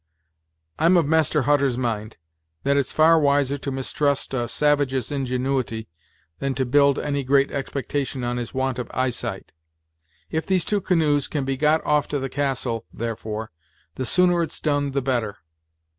[0.79, 2.17] I'm of Master Hutter's mind,
[2.63, 5.89] that it's far wiser to mistrust a savage's ingenuity,
[6.39, 9.51] than to build any great expectations on his want of eye sight.
[10.31, 13.51] If these two canoes can be got off to the castle, therefore,
[13.93, 15.37] the sooner it's done the better."